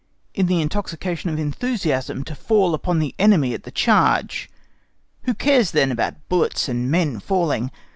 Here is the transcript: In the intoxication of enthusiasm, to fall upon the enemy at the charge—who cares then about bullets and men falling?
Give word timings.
In 0.33 0.47
the 0.47 0.59
intoxication 0.59 1.29
of 1.29 1.37
enthusiasm, 1.37 2.23
to 2.23 2.33
fall 2.33 2.73
upon 2.73 2.97
the 2.97 3.13
enemy 3.19 3.53
at 3.53 3.65
the 3.65 3.71
charge—who 3.71 5.35
cares 5.35 5.69
then 5.69 5.91
about 5.91 6.27
bullets 6.27 6.67
and 6.67 6.89
men 6.89 7.19
falling? 7.19 7.69